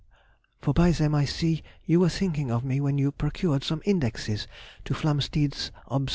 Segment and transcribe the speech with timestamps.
[0.59, 4.47] for by them I see you were thinking of me when you procured some indexes
[4.85, 6.09] to Flamsteed's obs.